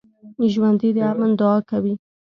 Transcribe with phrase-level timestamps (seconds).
[0.53, 1.93] ژوندي د امن دعا کوي